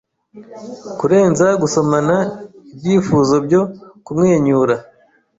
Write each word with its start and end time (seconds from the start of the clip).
Kurenza 0.99 1.47
gusomana 1.61 2.15
ibyifuzobyo 2.73 3.59
kumwenyura 4.05 4.75